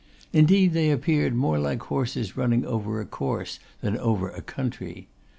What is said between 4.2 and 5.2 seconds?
a country.